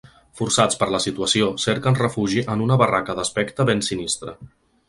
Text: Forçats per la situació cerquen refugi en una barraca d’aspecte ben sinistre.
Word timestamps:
Forçats 0.39 0.79
per 0.83 0.87
la 0.95 1.01
situació 1.03 1.51
cerquen 1.65 1.99
refugi 2.01 2.45
en 2.55 2.65
una 2.69 2.81
barraca 2.85 3.17
d’aspecte 3.21 3.71
ben 3.73 3.89
sinistre. 3.93 4.39